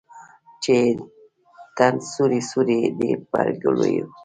[0.63, 0.89] چې یې
[1.77, 4.05] تن سوری سوری دی پر ګولیو